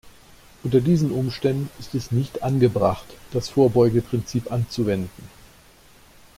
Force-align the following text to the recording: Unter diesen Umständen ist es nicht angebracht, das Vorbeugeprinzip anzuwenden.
Unter 0.63 0.81
diesen 0.81 1.11
Umständen 1.11 1.69
ist 1.79 1.93
es 1.93 2.11
nicht 2.11 2.41
angebracht, 2.41 3.05
das 3.33 3.49
Vorbeugeprinzip 3.49 4.51
anzuwenden. 4.51 5.29